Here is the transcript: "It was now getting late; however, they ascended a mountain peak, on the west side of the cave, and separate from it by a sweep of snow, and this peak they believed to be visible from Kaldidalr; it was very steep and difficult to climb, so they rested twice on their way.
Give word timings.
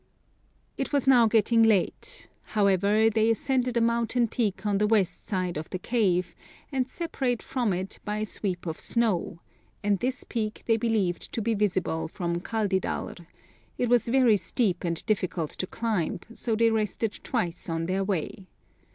"It 0.79 0.91
was 0.91 1.05
now 1.05 1.27
getting 1.27 1.61
late; 1.61 2.27
however, 2.57 3.07
they 3.07 3.29
ascended 3.29 3.77
a 3.77 3.81
mountain 3.81 4.27
peak, 4.27 4.65
on 4.65 4.79
the 4.79 4.87
west 4.87 5.27
side 5.27 5.57
of 5.57 5.69
the 5.69 5.77
cave, 5.77 6.33
and 6.71 6.89
separate 6.89 7.43
from 7.43 7.71
it 7.71 7.99
by 8.03 8.17
a 8.17 8.25
sweep 8.25 8.65
of 8.65 8.79
snow, 8.79 9.41
and 9.83 9.99
this 9.99 10.23
peak 10.23 10.63
they 10.65 10.75
believed 10.75 11.31
to 11.33 11.39
be 11.43 11.53
visible 11.53 12.07
from 12.07 12.39
Kaldidalr; 12.41 13.27
it 13.77 13.89
was 13.89 14.07
very 14.07 14.37
steep 14.37 14.83
and 14.83 15.05
difficult 15.05 15.51
to 15.51 15.67
climb, 15.67 16.19
so 16.33 16.55
they 16.55 16.71
rested 16.71 17.19
twice 17.23 17.69
on 17.69 17.85
their 17.85 18.03
way. 18.03 18.47